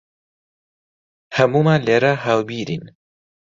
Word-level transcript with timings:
هەموومان 1.37 1.79
لێرە 1.87 2.13
هاوبیرین. 2.23 2.83